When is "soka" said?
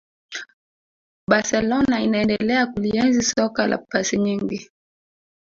3.21-3.67